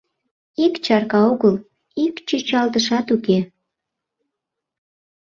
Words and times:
Ик 0.65 0.73
чарка 0.85 1.19
огыл, 1.31 1.55
ик 2.05 2.15
чӱчалтышат 2.27 3.07
уке. 3.15 3.39